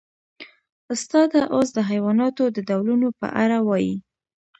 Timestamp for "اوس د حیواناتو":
1.55-2.43